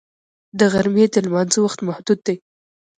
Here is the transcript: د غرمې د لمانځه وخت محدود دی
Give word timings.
د 0.59 0.61
غرمې 0.73 1.05
د 1.13 1.15
لمانځه 1.25 1.59
وخت 1.61 1.79
محدود 1.87 2.19
دی 2.27 2.35